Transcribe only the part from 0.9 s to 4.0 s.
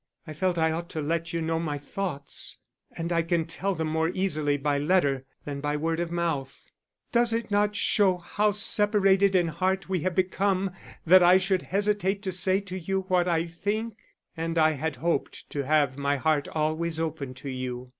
let you know my thoughts, and I can tell them